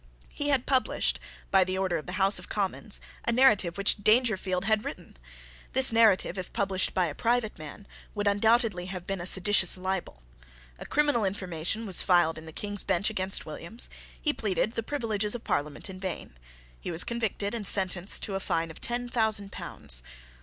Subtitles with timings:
[0.33, 1.19] He had published,
[1.51, 5.15] by order of the House of Commons, a narrative which Dangerfield had written.
[5.73, 7.85] This narrative, if published by a private man,
[8.15, 10.23] would undoubtedly have been a seditious libel.
[10.79, 15.35] A criminal information was filed in the King's Bench against Williams: he pleaded the privileges
[15.35, 16.33] of Parliament in vain:
[16.79, 20.01] he was convicted and sentenced to a fine of ten thousand pounds.